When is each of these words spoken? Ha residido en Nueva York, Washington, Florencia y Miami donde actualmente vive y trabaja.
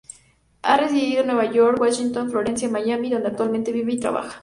Ha 0.63 0.77
residido 0.77 1.21
en 1.21 1.27
Nueva 1.27 1.51
York, 1.51 1.79
Washington, 1.79 2.31
Florencia 2.31 2.67
y 2.67 2.71
Miami 2.71 3.11
donde 3.11 3.27
actualmente 3.27 3.71
vive 3.71 3.93
y 3.93 3.99
trabaja. 3.99 4.39